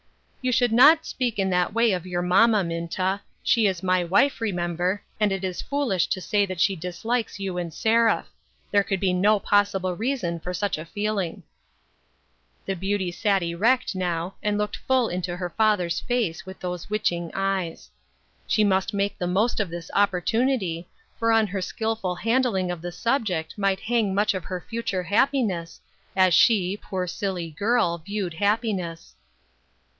[0.43, 4.41] "You should not speak in that way of your mamma, Minta; she is my wife,
[4.41, 8.27] remember, and it is foolish to say that she dislikes you and Seraph;
[8.71, 11.43] there could be no possible reason for such a feeling."
[12.65, 15.99] The beauty sat erect now, and looked full into 56" FOREWARNED" AND" FOREARMED." her father's
[15.99, 17.91] face with those witching eyes.
[18.47, 20.87] She must make the most of this opportunity,
[21.19, 25.79] for on her skillful handling of the subject might hang much of her future happiness,
[26.15, 29.13] as she, poor silly girl, viewed happiness.